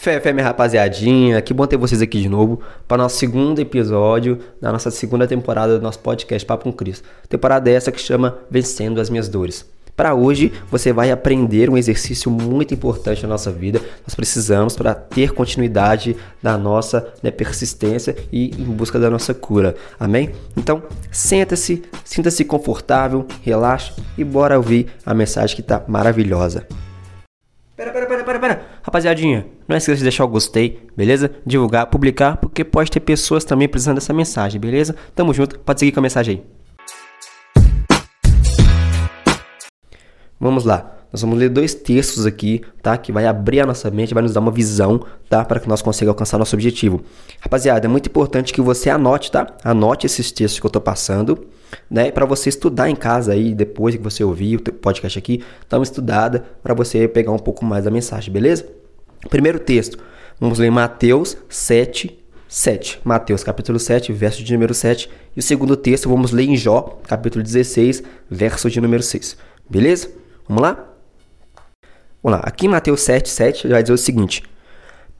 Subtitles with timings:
[0.00, 4.38] Fé, fé, minha rapaziadinha, que bom ter vocês aqui de novo para nosso segundo episódio
[4.60, 7.06] da nossa segunda temporada do nosso podcast Papo com Cristo.
[7.28, 9.66] Temporada essa que chama Vencendo as Minhas Dores.
[9.96, 13.80] Para hoje, você vai aprender um exercício muito importante na nossa vida.
[14.06, 19.74] Nós precisamos para ter continuidade da nossa né, persistência e em busca da nossa cura.
[19.98, 20.30] Amém?
[20.56, 20.80] Então,
[21.10, 26.68] senta-se, sinta-se confortável, relaxa e bora ouvir a mensagem que está maravilhosa.
[27.76, 28.67] Pera, pera, pera, pera, pera.
[28.88, 31.30] Rapaziadinha, não esqueça de deixar o gostei, beleza?
[31.44, 34.96] Divulgar, publicar, porque pode ter pessoas também precisando dessa mensagem, beleza?
[35.14, 37.64] Tamo junto, pode seguir com a mensagem aí.
[40.40, 40.97] Vamos lá.
[41.12, 42.96] Nós vamos ler dois textos aqui, tá?
[42.96, 45.44] Que vai abrir a nossa mente, vai nos dar uma visão, tá?
[45.44, 47.02] Para que nós consigamos alcançar nosso objetivo.
[47.40, 49.46] Rapaziada, é muito importante que você anote, tá?
[49.64, 51.46] Anote esses textos que eu tô passando
[51.90, 52.10] né?
[52.10, 55.84] Para você estudar em casa aí, depois que você ouvir o podcast aqui, dá uma
[55.84, 58.66] estudada para você pegar um pouco mais da mensagem, beleza?
[59.28, 59.98] Primeiro texto,
[60.38, 63.00] vamos ler Mateus 7, 7.
[63.04, 65.10] Mateus capítulo 7, verso de número 7.
[65.36, 69.36] E o segundo texto, vamos ler em Jó, capítulo 16, verso de número 6.
[69.68, 70.10] Beleza?
[70.48, 70.87] Vamos lá?
[72.22, 72.44] Vamos lá.
[72.46, 74.42] Aqui em Mateus 7, 7, vai dizer o seguinte: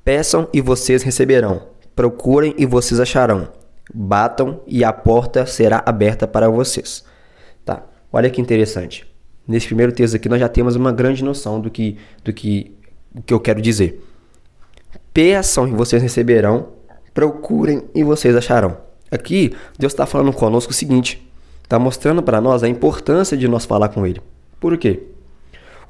[0.04, 1.68] Peçam e vocês receberão.
[1.94, 3.48] Procurem e vocês acharão
[3.92, 7.04] batam e a porta será aberta para vocês.
[7.64, 7.82] Tá?
[8.12, 9.06] Olha que interessante.
[9.46, 12.76] Nesse primeiro texto aqui nós já temos uma grande noção do que do que,
[13.14, 14.04] do que eu quero dizer.
[15.12, 16.68] Peçam e vocês receberão,
[17.14, 18.76] procurem e vocês acharão.
[19.10, 21.26] Aqui Deus está falando conosco o seguinte:
[21.62, 24.20] está mostrando para nós a importância de nós falar com Ele.
[24.60, 25.02] Por quê?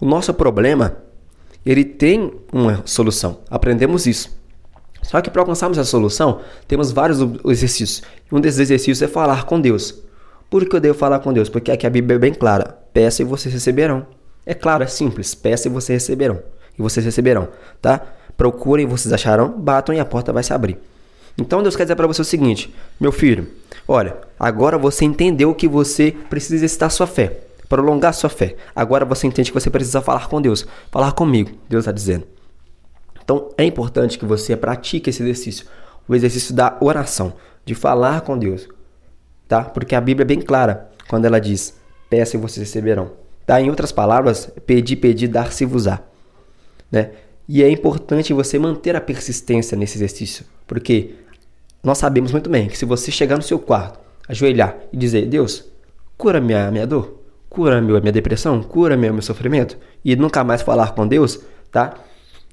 [0.00, 0.96] O nosso problema
[1.64, 3.38] ele tem uma solução.
[3.50, 4.36] Aprendemos isso.
[5.02, 8.02] Só que para alcançarmos essa solução, temos vários exercícios.
[8.30, 10.02] Um desses exercícios é falar com Deus.
[10.50, 11.48] Por que eu devo falar com Deus?
[11.48, 12.78] Porque aqui a Bíblia é bem clara.
[12.92, 14.06] Peça e vocês receberão.
[14.46, 15.34] É claro, é simples.
[15.34, 16.42] Peça e vocês receberão.
[16.78, 17.48] E vocês receberão,
[17.82, 18.00] tá?
[18.36, 20.78] Procurem vocês acharão, batam e a porta vai se abrir.
[21.36, 23.48] Então Deus quer dizer para você o seguinte, meu filho,
[23.86, 28.56] olha, agora você entendeu que você precisa exercitar sua fé, prolongar sua fé.
[28.74, 32.26] Agora você entende que você precisa falar com Deus, falar comigo, Deus está dizendo.
[33.22, 35.66] Então é importante que você pratique esse exercício,
[36.08, 37.34] o exercício da oração,
[37.64, 38.66] de falar com Deus,
[39.46, 39.62] tá?
[39.62, 41.74] Porque a Bíblia é bem clara quando ela diz:
[42.08, 43.10] peça e vocês receberão.
[43.44, 43.60] Tá?
[43.60, 46.00] Em outras palavras, pedir, pedir, dar-se-vos-á.
[46.90, 47.12] Né?
[47.48, 51.14] E é importante você manter a persistência nesse exercício, porque
[51.82, 55.64] nós sabemos muito bem que se você chegar no seu quarto, ajoelhar e dizer: Deus,
[56.16, 57.17] cura minha, minha dor,
[57.48, 61.94] cura minha, minha depressão, cura meu, meu sofrimento, e nunca mais falar com Deus, tá?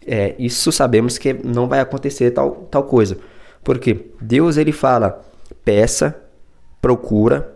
[0.06, 3.18] é, isso sabemos que não vai acontecer tal, tal coisa.
[3.64, 5.26] Porque Deus ele fala,
[5.64, 6.16] peça,
[6.80, 7.56] procura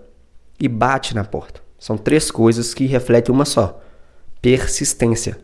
[0.59, 1.61] e bate na porta.
[1.77, 3.79] São três coisas que refletem uma só:
[4.41, 5.38] persistência.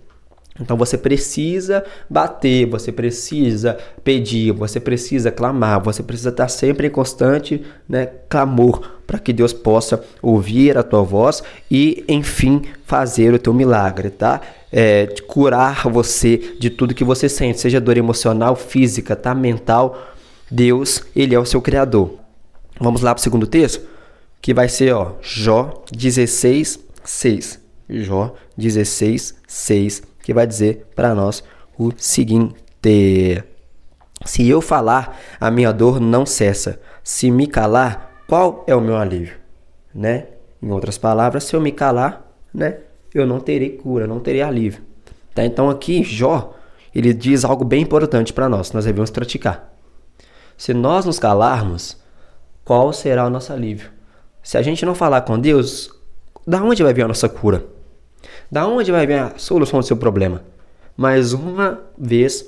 [0.59, 6.89] Então você precisa bater, você precisa pedir, você precisa clamar, você precisa estar sempre em
[6.89, 13.39] constante né, clamor para que Deus possa ouvir a tua voz e, enfim, fazer o
[13.39, 14.41] teu milagre, tá?
[14.71, 19.35] É, curar você de tudo que você sente, seja dor emocional, física, tá?
[19.35, 20.13] Mental.
[20.49, 22.15] Deus, Ele é o seu Criador.
[22.79, 23.85] Vamos lá para o segundo texto,
[24.41, 27.59] que vai ser ó, Jó 16, 6.
[27.89, 31.43] Jó 16, 6 que vai dizer para nós
[31.77, 32.55] o seguinte:
[34.25, 36.81] Se eu falar, a minha dor não cessa.
[37.03, 39.37] Se me calar, qual é o meu alívio?
[39.93, 40.25] Né?
[40.59, 42.79] Em outras palavras, se eu me calar, né,
[43.13, 44.81] eu não terei cura, não terei alívio.
[45.35, 45.45] Tá?
[45.45, 46.55] Então aqui Jó,
[46.93, 49.71] ele diz algo bem importante para nós, nós devemos praticar.
[50.57, 51.97] Se nós nos calarmos,
[52.63, 53.91] qual será o nosso alívio?
[54.41, 55.91] Se a gente não falar com Deus,
[56.47, 57.74] da onde vai vir a nossa cura?
[58.51, 60.43] Da onde vai vir a solução do seu problema?
[60.95, 62.45] Mais uma vez,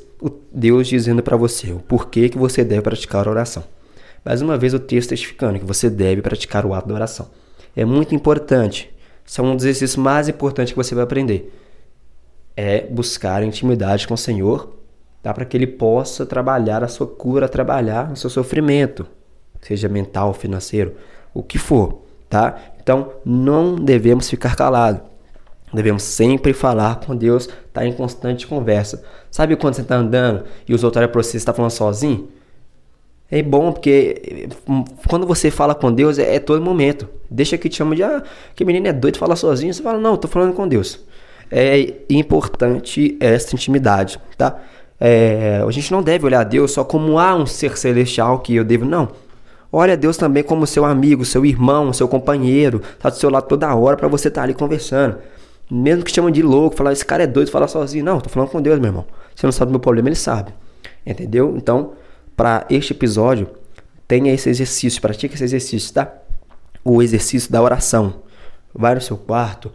[0.51, 3.63] Deus dizendo para você o porquê que você deve praticar a oração.
[4.23, 7.29] Mais uma vez, o texto testificando que você deve praticar o ato da oração.
[7.75, 8.93] É muito importante.
[9.25, 11.53] São um dos exercícios mais importantes que você vai aprender.
[12.55, 14.75] É buscar intimidade com o Senhor,
[15.21, 15.33] tá?
[15.33, 19.05] para que Ele possa trabalhar a sua cura, trabalhar no seu sofrimento,
[19.61, 20.95] seja mental, financeiro,
[21.33, 22.57] o que for, tá?
[22.81, 25.01] Então, não devemos ficar calados.
[25.73, 29.03] Devemos sempre falar com Deus, estar tá em constante conversa.
[29.29, 32.29] Sabe quando você está andando e os outros olham para você e está falando sozinho?
[33.29, 37.09] É bom porque hum, quando você fala com Deus é, é todo momento.
[37.29, 38.23] Deixa que te chama de ah,
[38.55, 39.73] que menino é doido falar sozinho.
[39.73, 41.01] Você fala, não, estou falando com Deus.
[41.51, 44.59] É importante essa intimidade, tá?
[44.99, 48.63] É, a gente não deve olhar Deus só como ah, um ser celestial que eu
[48.63, 49.09] devo, não.
[49.71, 53.73] Olha Deus também como seu amigo, seu irmão, seu companheiro, tá do seu lado toda
[53.75, 55.17] hora para você estar tá ali conversando.
[55.69, 58.03] Mesmo que chamam de louco, falar esse cara é doido, falar sozinho.
[58.03, 59.05] Não, tô falando com Deus, meu irmão.
[59.35, 60.53] Você não sabe do meu problema, ele sabe.
[61.05, 61.55] Entendeu?
[61.57, 61.93] Então,
[62.35, 63.49] para este episódio,
[64.07, 66.11] tenha esse exercício, pratique esse exercício, tá?
[66.83, 68.21] O exercício da oração.
[68.73, 69.71] Vai no seu quarto,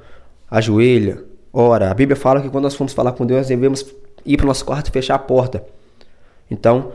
[0.50, 1.22] ajoelha,
[1.52, 1.90] ora.
[1.90, 3.84] A Bíblia fala que quando nós formos falar com Deus, devemos
[4.24, 5.64] ir para o nosso quarto e fechar a porta.
[6.50, 6.92] Então,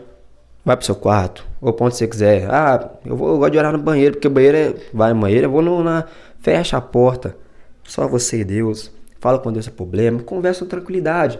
[0.65, 2.49] vai para o seu quarto, ou para onde você quiser.
[2.49, 4.73] Ah, eu, vou, eu gosto de orar no banheiro, porque o banheiro é.
[4.93, 6.05] Vai no banheiro, eu vou no, na.
[6.39, 7.35] Fecha a porta.
[7.87, 8.91] Só você e Deus.
[9.19, 10.21] Fala com Deus o problema.
[10.21, 11.39] Conversa com tranquilidade.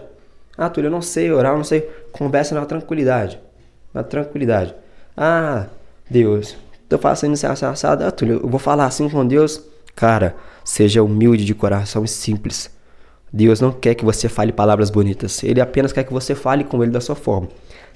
[0.56, 1.88] Ah, Túlio, eu não sei orar, eu não sei.
[2.10, 3.38] Conversa na tranquilidade.
[3.94, 4.74] Na tranquilidade.
[5.16, 5.66] Ah,
[6.10, 6.56] Deus,
[6.88, 8.02] tô fazendo isso assado.
[8.02, 9.62] Ah, Túlio, eu vou falar assim com Deus.
[9.94, 10.34] Cara,
[10.64, 12.70] seja humilde de coração e simples.
[13.32, 15.44] Deus não quer que você fale palavras bonitas.
[15.44, 17.48] Ele apenas quer que você fale com ele da sua forma.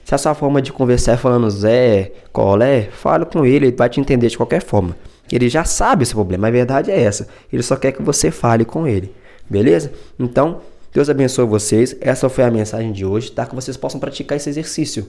[0.05, 3.89] Se a sua forma de conversar é falando Zé, Colé, fale com ele, ele vai
[3.89, 4.97] te entender de qualquer forma.
[5.31, 7.29] Ele já sabe seu problema, a verdade é essa.
[7.53, 9.15] Ele só quer que você fale com ele.
[9.49, 9.93] Beleza?
[10.19, 10.61] Então,
[10.93, 11.97] Deus abençoe vocês.
[12.01, 13.47] Essa foi a mensagem de hoje, tá?
[13.47, 15.09] Que vocês possam praticar esse exercício.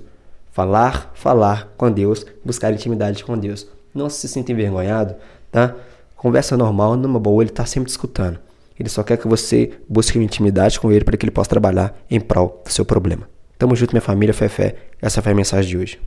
[0.52, 3.68] Falar, falar com Deus, buscar intimidade com Deus.
[3.94, 5.16] Não se sinta envergonhado,
[5.52, 5.76] tá?
[6.16, 8.40] Conversa normal, numa boa, ele está sempre te escutando.
[8.80, 12.20] Ele só quer que você busque intimidade com ele para que ele possa trabalhar em
[12.20, 13.28] prol do seu problema.
[13.58, 14.76] Tamo junto, minha família, fé, fé.
[15.02, 16.00] Essa foi a mensagem de hoje.